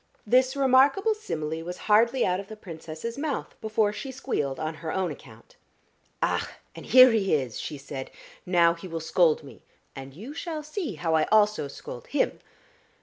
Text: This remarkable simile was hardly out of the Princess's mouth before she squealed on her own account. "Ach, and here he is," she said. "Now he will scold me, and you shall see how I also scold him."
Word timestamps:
This 0.25 0.55
remarkable 0.55 1.13
simile 1.13 1.61
was 1.63 1.77
hardly 1.85 2.25
out 2.25 2.39
of 2.39 2.47
the 2.47 2.55
Princess's 2.55 3.19
mouth 3.19 3.53
before 3.61 3.93
she 3.93 4.11
squealed 4.11 4.59
on 4.59 4.73
her 4.81 4.91
own 4.91 5.11
account. 5.11 5.57
"Ach, 6.23 6.47
and 6.75 6.87
here 6.87 7.11
he 7.11 7.35
is," 7.35 7.59
she 7.59 7.77
said. 7.77 8.09
"Now 8.43 8.73
he 8.73 8.87
will 8.87 8.99
scold 8.99 9.43
me, 9.43 9.61
and 9.95 10.15
you 10.15 10.33
shall 10.33 10.63
see 10.63 10.95
how 10.95 11.13
I 11.13 11.25
also 11.25 11.67
scold 11.67 12.07
him." 12.07 12.39